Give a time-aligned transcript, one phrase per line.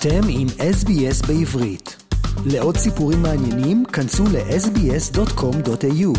[0.00, 1.96] אתם עם SBS בעברית.
[2.52, 6.10] לעוד סיפורים מעניינים, כנסו ל-sbs.com.au.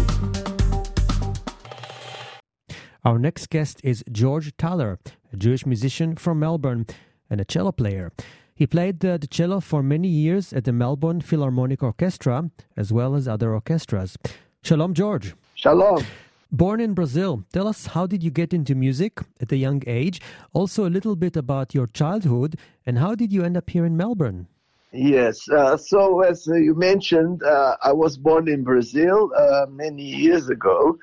[3.06, 5.00] Our next guest is George Thaler,
[5.34, 6.86] a Jewish musician from Melbourne
[7.30, 8.12] and a cello player.
[8.54, 12.38] He played the, the cello for many years at the Melbourne Philharmonic Orchestra,
[12.76, 14.18] as well as other orchestras.
[14.62, 15.28] Shalom, George.
[15.56, 16.04] Shalom.
[16.52, 20.20] Born in Brazil, tell us how did you get into music at a young age?
[20.52, 22.58] Also, a little bit about your childhood
[22.88, 24.48] and how did you end up here in Melbourne?
[24.92, 25.48] Yes.
[25.48, 30.50] Uh, so, as uh, you mentioned, uh, I was born in Brazil uh, many years
[30.50, 30.98] ago,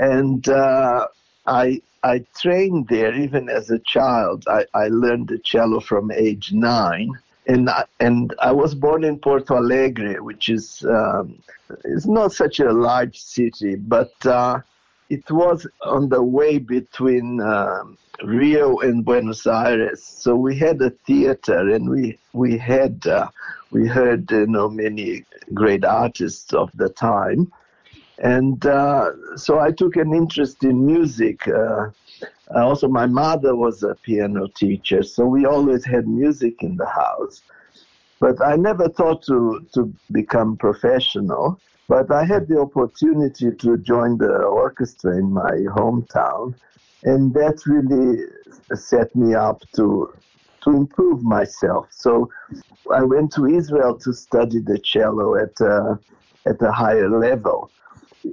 [0.00, 1.06] and uh,
[1.46, 4.44] I I trained there even as a child.
[4.48, 7.12] I, I learned the cello from age nine,
[7.46, 11.40] and I, and I was born in Porto Alegre, which is um,
[11.84, 14.60] is not such a large city, but uh,
[15.10, 20.02] it was on the way between um, Rio and Buenos Aires.
[20.02, 23.28] So we had a theater, and we we had uh,
[23.72, 27.52] we heard you know many great artists of the time,
[28.18, 31.46] and uh, so I took an interest in music.
[31.48, 31.88] Uh,
[32.54, 37.42] also, my mother was a piano teacher, so we always had music in the house.
[38.20, 41.58] But I never thought to to become professional.
[41.90, 46.54] But I had the opportunity to join the orchestra in my hometown,
[47.02, 48.26] and that really
[48.76, 49.86] set me up to
[50.62, 51.88] to improve myself.
[51.90, 52.30] So
[53.00, 55.98] I went to Israel to study the cello at a,
[56.46, 57.72] at a higher level.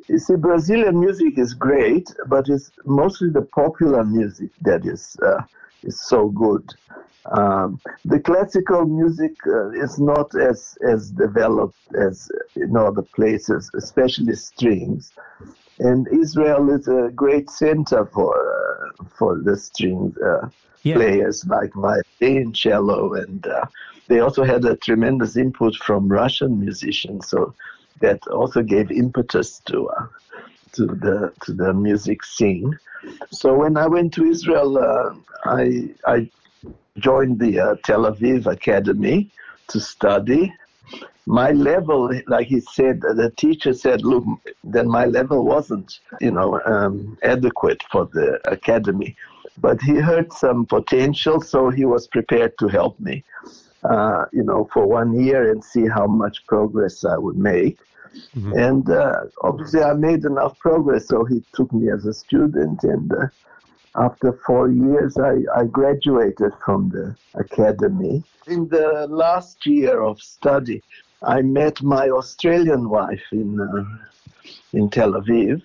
[0.08, 5.42] You see, Brazilian music is great, but it's mostly the popular music that is uh,
[5.84, 6.64] is so good.
[7.38, 14.34] Um, the classical music uh, is not as as developed as in other places, especially
[14.36, 15.12] strings.
[15.80, 20.48] And Israel is a great center for uh, for the string uh,
[20.84, 20.96] Yeah.
[21.00, 23.66] players like violin, cello, and uh,
[24.08, 27.28] they also had a tremendous input from Russian musicians.
[27.28, 27.54] So
[28.00, 30.06] that also gave impetus to uh,
[30.74, 32.78] to the to the music scene.
[33.32, 36.30] So when I went to Israel, uh, I I
[36.98, 39.30] joined the uh, Tel Aviv Academy
[39.70, 40.54] to study.
[41.26, 44.24] My level, like he said, the teacher said, look,
[44.64, 49.14] then my level wasn't, you know, um, adequate for the academy.
[49.58, 53.26] But he heard some potential, so he was prepared to help me,
[53.84, 57.78] uh, you know, for one year and see how much progress I would make.
[58.54, 62.84] And uh, obviously, I made enough progress, so he took me as a student.
[62.84, 63.28] And uh,
[63.96, 68.24] after four years, I, I graduated from the academy.
[68.48, 70.82] In the last year of study,
[71.22, 73.84] I met my Australian wife in uh,
[74.74, 75.62] in Tel Aviv,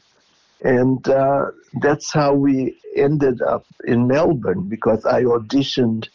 [0.63, 1.47] and uh,
[1.81, 6.09] that's how we ended up in Melbourne because I auditioned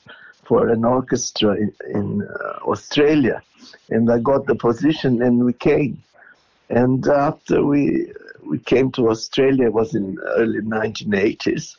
[0.47, 3.41] for an orchestra in, in uh, Australia,
[3.89, 6.01] and I got the position, and we came.
[6.69, 8.11] And after we
[8.45, 11.75] we came to Australia, it was in early 1980s.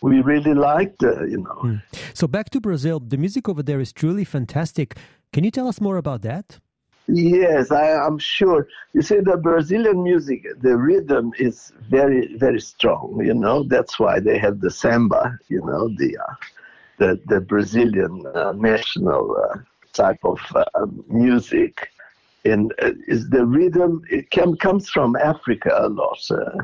[0.00, 1.78] We really liked, uh, you know.
[2.14, 4.96] So, back to Brazil, the music over there is truly fantastic.
[5.32, 6.58] Can you tell us more about that?
[7.08, 8.68] Yes, I am sure.
[8.92, 13.20] You see, the Brazilian music, the rhythm is very, very strong.
[13.24, 15.38] You know, that's why they have the samba.
[15.48, 16.34] You know, the uh,
[16.98, 19.58] the the Brazilian uh, national uh,
[19.92, 21.90] type of uh, music,
[22.44, 24.02] and uh, is the rhythm.
[24.10, 26.62] It can, comes from Africa a lot uh,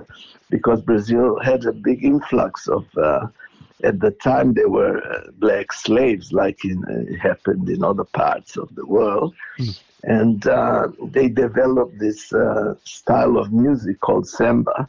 [0.50, 2.84] because Brazil had a big influx of.
[2.96, 3.28] Uh,
[3.82, 8.04] at the time, there were uh, black slaves, like in, uh, it happened in other
[8.04, 9.34] parts of the world
[10.06, 14.88] and uh, they developed this uh, style of music called samba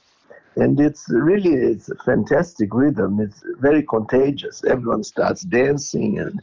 [0.56, 6.42] and it's really it's a fantastic rhythm it's very contagious everyone starts dancing and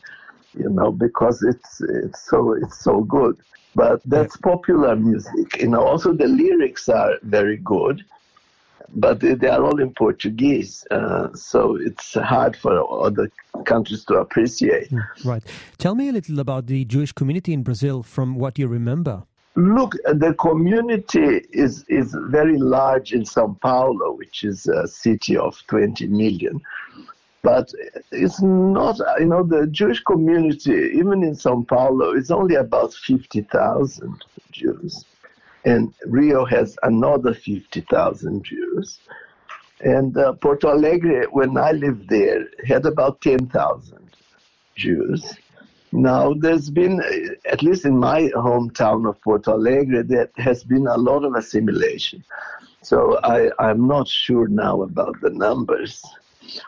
[0.55, 3.37] you know because it's it's so it's so good
[3.75, 8.05] but that's popular music you know also the lyrics are very good
[8.95, 13.31] but they, are all in Portuguese, uh, so it's hard for other
[13.65, 14.93] countries to appreciate.
[15.25, 15.43] Right.
[15.79, 19.25] Tell me a little about the Jewish community in Brazil from what you remember.
[19.55, 25.59] Look, the community is, is very large in Sao Paulo, which is a city of
[25.67, 26.61] 20 million.
[27.43, 27.73] But
[28.13, 34.25] it's not, you know, the Jewish community, even in Sao Paulo, is only about 50,000
[34.53, 35.05] Jews.
[35.65, 39.01] And Rio has another 50,000 Jews.
[39.81, 43.99] And uh, Porto Alegre, when I lived there, had about 10,000
[44.77, 45.35] Jews.
[45.93, 47.03] Now, there's been,
[47.45, 52.25] at least in my hometown of Porto Alegre, there has been a lot of assimilation.
[52.81, 56.03] So I, I'm not sure now about the numbers.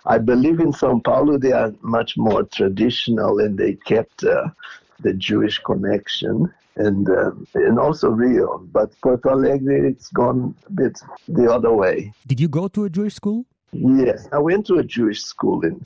[0.07, 4.49] I believe in Sao Paulo they are much more traditional and they kept uh,
[5.01, 8.59] the Jewish connection and uh, and also Rio.
[8.73, 12.13] But Porto Alegre, it's gone a bit the other way.
[12.27, 13.47] Did you go to a Jewish school?
[13.75, 15.85] Yes, I went to a Jewish school in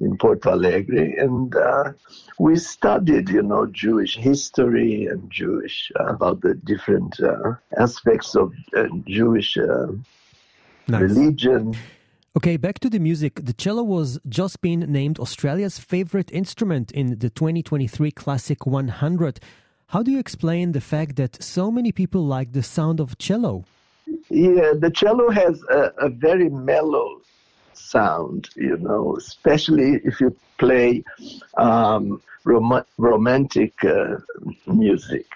[0.00, 1.92] in Porto Alegre, and uh,
[2.38, 8.52] we studied, you know, Jewish history and Jewish uh, about the different uh, aspects of
[8.76, 9.88] uh, Jewish uh,
[10.88, 11.02] Nice.
[11.02, 11.76] religion.
[12.36, 13.44] Okay, back to the music.
[13.44, 19.40] The cello was just been named Australia's favorite instrument in the 2023 Classic 100.
[19.88, 23.64] How do you explain the fact that so many people like the sound of cello?
[24.30, 27.20] Yeah, the cello has a, a very mellow
[27.72, 31.02] sound, you know, especially if you play
[31.56, 34.16] um, rom- romantic uh,
[34.66, 35.26] music.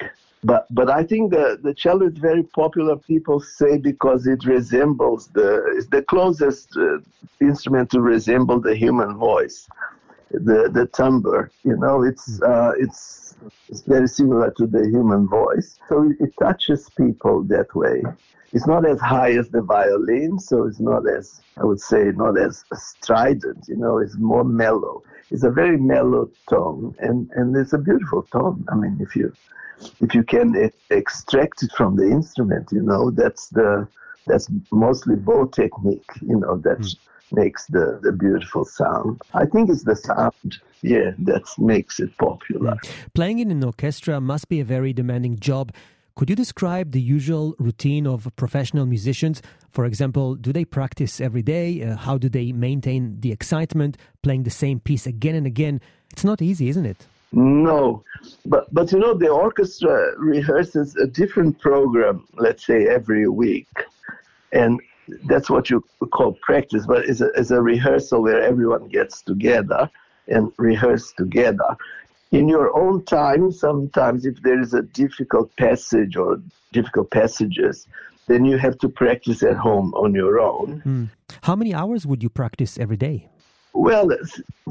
[0.45, 2.97] But but I think the, the cello is very popular.
[2.97, 6.99] People say because it resembles the it's the closest uh,
[7.41, 9.69] instrument to resemble the human voice,
[10.33, 11.51] the the timbre.
[11.63, 13.32] You know, it's uh, it's
[13.69, 18.03] it's very similar to the human voice, so it, it touches people that way.
[18.53, 22.39] It's not as high as the violin, so it's not as I would say not
[22.39, 23.67] as strident.
[23.69, 25.03] You know, it's more mellow.
[25.31, 28.65] It's a very mellow tone, and and it's a beautiful tone.
[28.71, 29.33] I mean, if you
[30.01, 33.89] if you can e- extract it from the instrument, you know, that's the
[34.27, 37.12] that's mostly bow technique, you know, that hmm.
[37.33, 39.21] Makes the, the beautiful sound.
[39.35, 42.77] I think it's the sound, yeah, that makes it popular.
[43.15, 45.73] Playing in an orchestra must be a very demanding job.
[46.15, 49.41] Could you describe the usual routine of professional musicians?
[49.71, 51.83] For example, do they practice every day?
[51.83, 55.81] Uh, how do they maintain the excitement playing the same piece again and again?
[56.11, 57.07] It's not easy, isn't it?
[57.33, 58.05] No,
[58.45, 63.69] but but you know the orchestra rehearses a different program, let's say every week,
[64.53, 64.79] and
[65.25, 66.87] that's what you call practice.
[66.87, 69.91] But it's a, it's a rehearsal where everyone gets together
[70.29, 71.77] and rehearse together.
[72.31, 76.41] In your own time, sometimes if there is a difficult passage or
[76.73, 77.87] difficult passages,
[78.27, 80.81] then you have to practice at home on your own.
[80.81, 81.05] Hmm.
[81.43, 83.29] How many hours would you practice every day?
[83.75, 84.11] Well,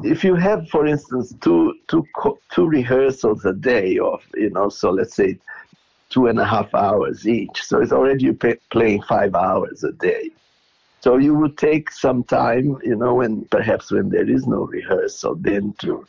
[0.04, 2.06] if you have, for instance, two two
[2.54, 5.38] two rehearsals a day, of you know, so let's say
[6.11, 9.93] two and a half hours each, so it's already you pay, playing five hours a
[9.93, 10.29] day.
[10.99, 15.35] So you would take some time, you know, when perhaps when there is no rehearsal,
[15.35, 16.05] then to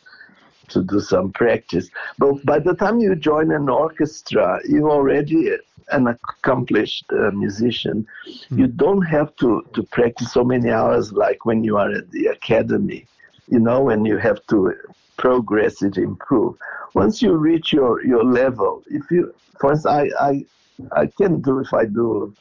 [0.69, 1.89] to do some practice.
[2.17, 5.51] But by the time you join an orchestra, you're already
[5.91, 8.07] an accomplished uh, musician.
[8.49, 12.27] You don't have to, to practice so many hours like when you are at the
[12.27, 13.05] academy,
[13.47, 14.73] you know, when you have to
[15.17, 16.55] progressively improve.
[16.93, 20.45] Once you reach your, your level, if you, for instance, I, I,
[20.91, 22.33] I can do, if I do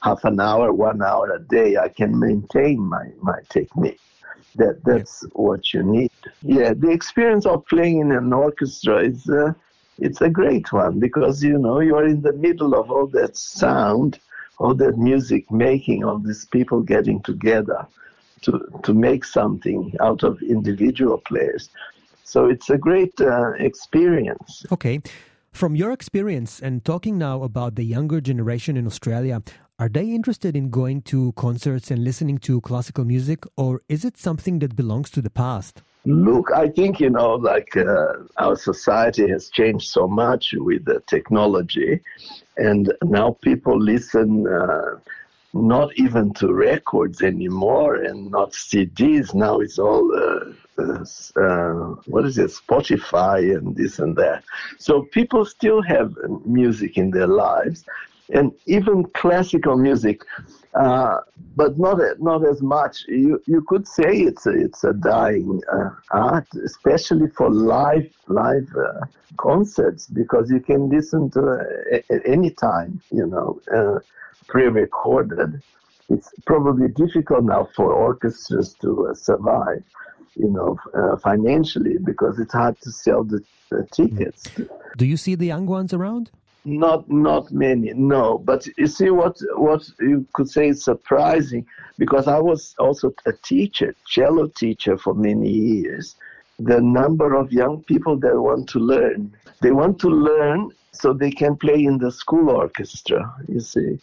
[0.00, 4.00] half an hour, one hour a day, I can maintain my, my technique
[4.58, 6.10] that that's what you need.
[6.42, 9.52] Yeah, the experience of playing in an orchestra is uh,
[9.98, 13.36] it's a great one because you know you are in the middle of all that
[13.36, 14.18] sound,
[14.58, 17.86] all that music making, all these people getting together
[18.42, 18.52] to
[18.82, 21.70] to make something out of individual players.
[22.28, 24.66] So it's a great uh, experience.
[24.70, 25.00] Okay.
[25.52, 29.42] From your experience and talking now about the younger generation in Australia,
[29.78, 34.18] are they interested in going to concerts and listening to classical music, or is it
[34.18, 35.82] something that belongs to the past?
[36.04, 41.00] Look, I think, you know, like uh, our society has changed so much with the
[41.06, 42.00] technology,
[42.58, 44.98] and now people listen uh,
[45.54, 49.34] not even to records anymore and not CDs.
[49.34, 50.82] Now it's all, uh,
[51.40, 54.44] uh, what is it, Spotify and this and that.
[54.78, 56.14] So people still have
[56.44, 57.84] music in their lives,
[58.30, 60.22] and even classical music.
[60.78, 61.18] Uh,
[61.56, 63.04] but not not as much.
[63.08, 68.68] You you could say it's a, it's a dying uh, art, especially for live live
[68.76, 69.04] uh,
[69.36, 71.42] concerts, because you can listen to
[71.90, 73.00] it at any time.
[73.10, 73.98] You know, uh,
[74.46, 75.60] pre-recorded.
[76.10, 79.82] It's probably difficult now for orchestras to uh, survive.
[80.36, 84.44] You know, uh, financially because it's hard to sell the, the tickets.
[84.96, 86.30] Do you see the young ones around?
[86.68, 88.38] Not not many, no.
[88.38, 91.64] But you see what what you could say is surprising
[91.96, 96.16] because I was also a teacher, cello teacher for many years.
[96.58, 99.32] The number of young people that want to learn,
[99.62, 103.34] they want to learn so they can play in the school orchestra.
[103.48, 103.98] You see,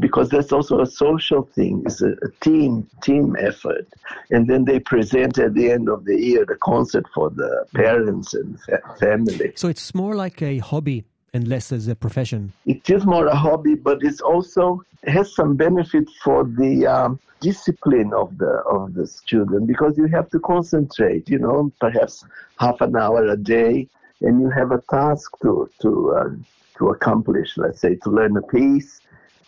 [0.00, 1.84] because that's also a social thing.
[1.86, 3.86] It's a, a team team effort,
[4.32, 8.34] and then they present at the end of the year the concert for the parents
[8.34, 9.52] and fa- family.
[9.54, 12.52] So it's more like a hobby and less as a profession.
[12.66, 18.12] it is more a hobby, but it's also has some benefit for the um, discipline
[18.12, 21.28] of the of the student because you have to concentrate.
[21.28, 22.24] You know, perhaps
[22.58, 23.88] half an hour a day.
[24.26, 26.30] and you have a task to to uh,
[26.78, 27.56] to accomplish.
[27.56, 29.00] Let's say to learn a piece,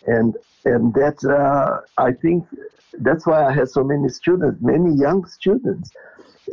[0.05, 2.45] and and that uh, I think
[2.99, 5.91] that's why I have so many students, many young students,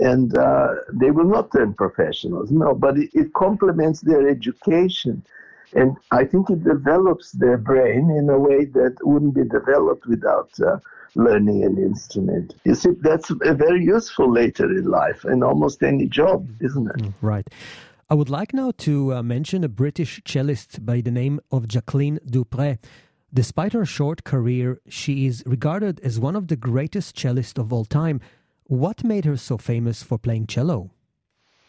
[0.00, 2.50] and uh, they will not turn professionals.
[2.50, 5.24] No, but it, it complements their education.
[5.74, 10.50] And I think it develops their brain in a way that wouldn't be developed without
[10.60, 10.78] uh,
[11.14, 12.54] learning an instrument.
[12.64, 16.96] You see, that's very useful later in life in almost any job, isn't it?
[16.96, 17.48] Mm, right.
[18.10, 22.20] I would like now to uh, mention a British cellist by the name of Jacqueline
[22.26, 22.78] du Pré.
[23.32, 27.86] Despite her short career, she is regarded as one of the greatest cellists of all
[27.86, 28.20] time.
[28.72, 30.90] What made her so famous for playing cello?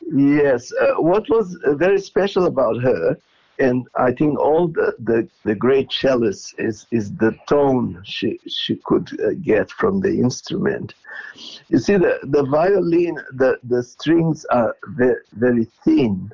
[0.10, 3.18] Yes, uh, what was very special about her
[3.60, 8.78] and I think all the, the, the great cellists is, is the tone she, she
[8.86, 10.96] could uh, get from the instrument.
[11.68, 16.32] You see, the, the violin, the, the strings are very, very thin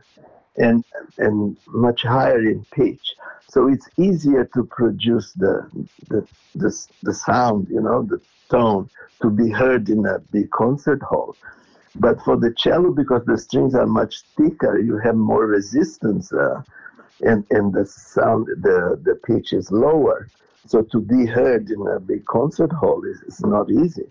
[0.57, 0.83] and,
[1.17, 3.15] and much higher in pitch.
[3.47, 5.67] So it's easier to produce the,
[6.09, 8.89] the, the, the sound, you know, the tone
[9.21, 11.35] to be heard in a big concert hall.
[11.95, 16.31] But for the cello, because the strings are much thicker, you have more resistance.
[16.31, 16.61] Uh,
[17.21, 20.29] and, and the sound, the, the pitch is lower.
[20.67, 24.07] So to be heard in a big concert hall is, is not easy.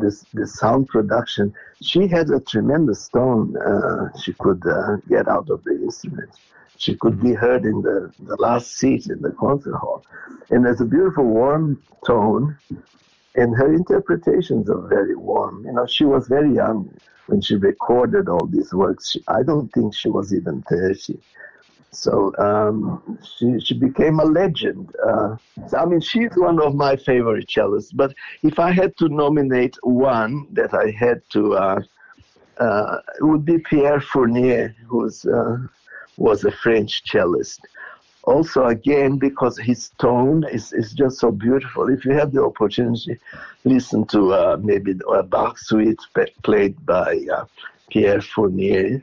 [0.00, 5.48] This, this sound production, she had a tremendous tone uh, she could uh, get out
[5.48, 6.30] of the instrument.
[6.76, 10.04] She could be heard in the, the last seat in the concert hall.
[10.50, 12.56] And there's a beautiful warm tone,
[13.34, 15.64] and her interpretations are very warm.
[15.66, 16.90] You know, she was very young
[17.26, 19.10] when she recorded all these works.
[19.10, 21.18] She, I don't think she was even 30.
[21.92, 24.94] So um, she, she became a legend.
[25.04, 25.36] Uh,
[25.76, 27.90] I mean, she's one of my favorite cellists.
[27.92, 31.80] But if I had to nominate one that I had to, uh,
[32.58, 35.56] uh, it would be Pierre Fournier, who uh,
[36.16, 37.60] was a French cellist.
[38.24, 41.88] Also, again, because his tone is, is just so beautiful.
[41.88, 43.18] If you have the opportunity,
[43.64, 45.98] listen to uh, maybe a Bach suite
[46.42, 47.46] played by uh,
[47.90, 49.02] Pierre Fournier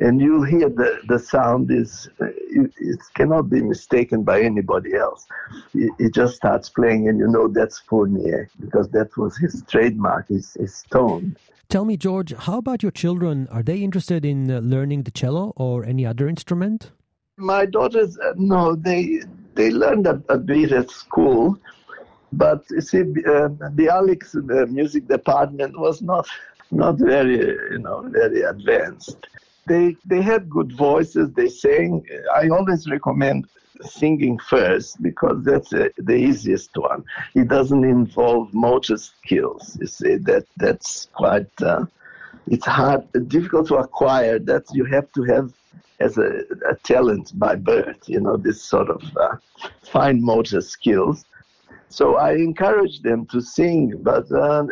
[0.00, 5.26] and you'll hear the, the sound is it, it cannot be mistaken by anybody else.
[5.74, 10.28] It, it, just starts playing, and you know that's Fournier because that was his trademark,
[10.28, 11.36] his, his tone.
[11.68, 13.46] Tell me, George, how about your children?
[13.50, 16.90] Are they interested in uh, learning the cello or any other instrument?
[17.36, 19.20] My daughters, uh, no, they
[19.54, 21.58] they learned a, a, bit at school,
[22.32, 23.48] but you see, uh,
[23.90, 26.26] Alex uh, music department was not
[26.70, 27.38] not very,
[27.72, 29.26] you know, very advanced
[29.70, 31.26] they they had good voices.
[31.32, 32.04] They sang.
[32.34, 33.46] I always recommend
[33.82, 37.04] singing first because that's uh, the easiest one.
[37.34, 39.78] It doesn't involve motor skills.
[39.80, 41.54] You see that that's quite.
[41.62, 41.84] Uh,
[42.54, 44.38] it's hard, difficult to acquire.
[44.40, 45.52] That you have to have
[46.00, 46.30] as a,
[46.72, 48.02] a talent by birth.
[48.08, 49.36] You know this sort of uh,
[49.82, 51.24] fine motor skills.
[51.90, 54.64] So I encouraged them to sing, but uh,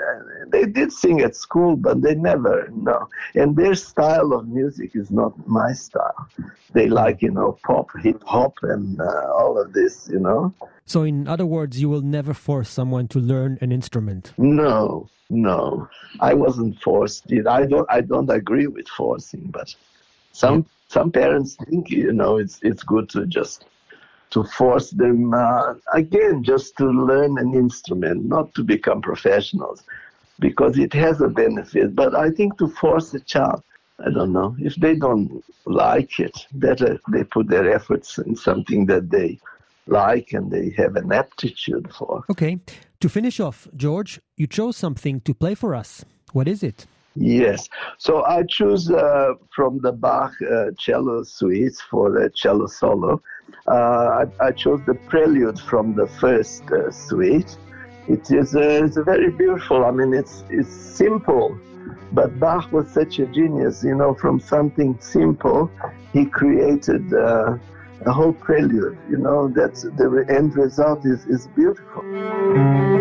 [0.46, 3.08] they did sing at school, but they never, no.
[3.34, 6.28] And their style of music is not my style.
[6.72, 10.54] They like, you know, pop, hip hop, and uh, all of this, you know.
[10.86, 14.32] So, in other words, you will never force someone to learn an instrument.
[14.38, 15.88] No, no,
[16.20, 17.32] I wasn't forced.
[17.32, 19.74] I don't, I don't agree with forcing, but
[20.32, 23.64] some some parents think, you know, it's it's good to just
[24.30, 29.82] to force them uh, again just to learn an instrument, not to become professionals,
[30.38, 31.94] because it has a benefit.
[31.94, 33.62] But I think to force a child,
[34.04, 38.86] I don't know if they don't like it, better they put their efforts in something
[38.86, 39.38] that they
[39.86, 42.22] like and they have an aptitude for.
[42.30, 42.58] Okay,
[43.00, 46.04] to finish off, George, you chose something to play for us.
[46.32, 46.86] What is it?
[47.14, 47.68] Yes.
[47.98, 53.20] So I choose uh, from the Bach uh, cello suites for the cello solo.
[53.66, 57.56] Uh, I, I, chose the prelude from the first uh, suite.
[58.08, 59.84] It is uh, it's very beautiful.
[59.84, 61.58] I mean, it's it's simple,
[62.12, 63.84] but Bach was such a genius.
[63.84, 65.70] You know, from something simple,
[66.12, 67.60] he created a
[68.06, 68.96] whole prelude.
[69.10, 72.97] You know, that's the end result is is beautiful.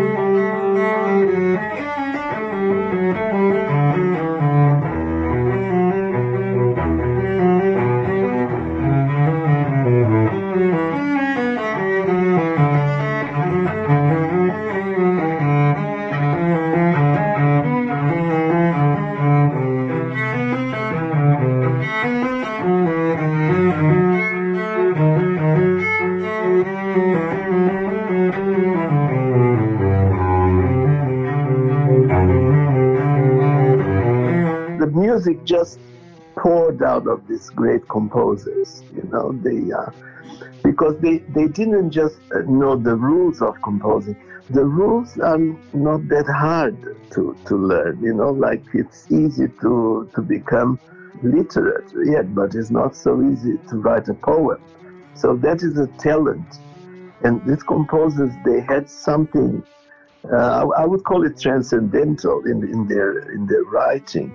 [38.36, 38.82] Composers.
[38.94, 39.90] You know, they uh,
[40.62, 44.16] because they they didn't just know the rules of composing.
[44.50, 45.38] The rules are
[45.74, 46.76] not that hard
[47.12, 48.02] to, to learn.
[48.02, 50.78] You know, like it's easy to to become
[51.22, 54.60] literate, yet, but it's not so easy to write a poem.
[55.14, 56.46] So that is a talent.
[57.24, 59.62] And these composers, they had something
[60.32, 64.34] uh, I would call it transcendental in, in their in their writing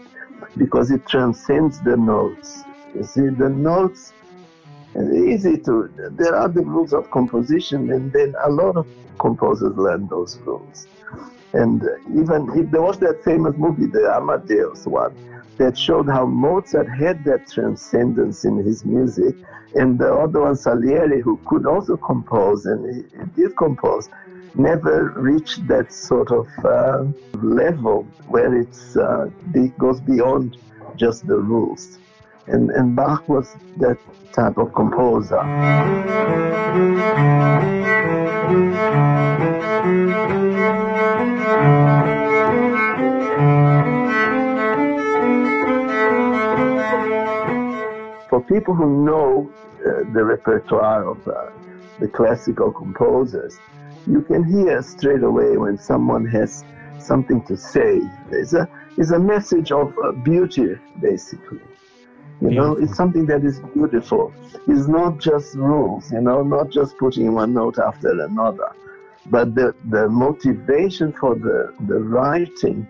[0.57, 2.63] because it transcends the notes.
[2.95, 4.13] You see, the notes
[4.95, 5.89] easy to.
[6.11, 8.87] There are the rules of composition, and then a lot of
[9.19, 10.87] composers learn those rules.
[11.53, 15.13] And even if there was that famous movie, the Amadeus one,
[15.57, 19.35] that showed how Mozart had that transcendence in his music,
[19.75, 24.09] and the other one, Salieri, who could also compose, and he, he did compose,
[24.55, 30.57] never reached that sort of uh, level where uh, it goes beyond
[30.95, 31.97] just the rules.
[32.45, 33.97] And, and Bach was that
[34.33, 35.41] type of composer.
[48.29, 51.51] For people who know uh, the repertoire of uh,
[51.99, 53.57] the classical composers,
[54.05, 56.65] you can hear straight away when someone has
[56.99, 58.01] something to say.
[58.31, 61.61] It's a, it's a message of uh, beauty, basically.
[62.43, 64.33] You know, it's something that is beautiful.
[64.67, 68.69] It's not just rules, you know, not just putting one note after another.
[69.27, 72.85] But the, the motivation for the, the writing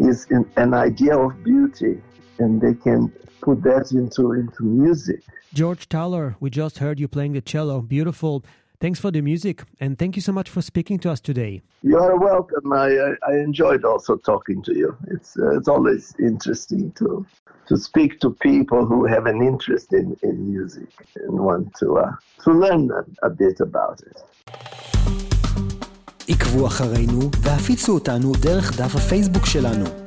[0.00, 2.02] is in, an idea of beauty,
[2.40, 5.22] and they can put that into, into music.
[5.54, 7.80] George Thaler, we just heard you playing the cello.
[7.80, 8.44] Beautiful.
[8.83, 11.61] Thanks for the music, and thank you so much for speaking to us today.
[11.83, 12.73] You are welcome.
[12.73, 12.89] I,
[13.31, 14.97] I enjoyed also talking to you.
[15.07, 17.25] It's, uh, it's always interesting to,
[17.69, 22.11] to speak to people who have an interest in, in music and want to, uh,
[22.43, 24.17] to learn a, a bit about it.
[26.29, 30.06] עקבו אחרינו והפיצו אותנו דרך דף הפייסבוק שלנו.